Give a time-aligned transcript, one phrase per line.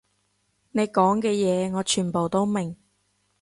[0.71, 2.75] 你講嘅嘢我全部都明